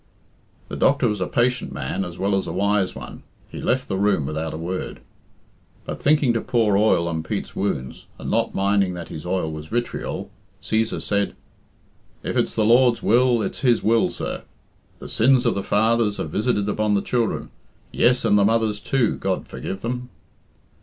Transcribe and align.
The 0.67 0.75
doctor 0.75 1.07
was 1.07 1.21
a 1.21 1.27
patient 1.27 1.71
man 1.71 2.03
as 2.03 2.17
well 2.17 2.35
as 2.35 2.47
a 2.47 2.51
wise 2.51 2.95
one 2.95 3.21
he 3.51 3.61
left 3.61 3.87
the 3.87 3.97
room 3.99 4.25
without 4.25 4.51
a 4.51 4.57
word. 4.57 4.99
But, 5.85 6.01
thinking 6.01 6.33
to 6.33 6.41
pour 6.41 6.75
oil 6.75 7.07
on 7.07 7.21
Pete's 7.21 7.55
wounds, 7.55 8.07
and 8.17 8.31
not 8.31 8.55
minding 8.55 8.95
that 8.95 9.09
his 9.09 9.27
oil 9.27 9.51
was 9.51 9.67
vitriol, 9.67 10.31
Cæsar 10.59 11.03
said 11.03 11.35
"If 12.23 12.35
it's 12.35 12.55
the 12.55 12.65
Lord's 12.65 13.03
will, 13.03 13.43
it's 13.43 13.59
His 13.59 13.83
will, 13.83 14.09
sir. 14.09 14.41
The 14.97 15.07
sins 15.07 15.45
of 15.45 15.53
the 15.53 15.61
fathers 15.61 16.19
are 16.19 16.23
visited 16.23 16.67
upon 16.67 16.95
the 16.95 17.03
children 17.03 17.51
yes, 17.91 18.25
and 18.25 18.39
the 18.39 18.43
mothers, 18.45 18.79
too, 18.79 19.17
God 19.17 19.47
forgive 19.47 19.81
them." 19.81 20.09